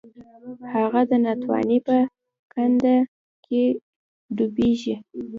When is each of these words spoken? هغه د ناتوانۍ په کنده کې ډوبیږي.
هغه 0.73 1.01
د 1.09 1.11
ناتوانۍ 1.25 1.79
په 1.87 1.95
کنده 2.53 2.95
کې 3.45 3.63
ډوبیږي. 4.35 4.95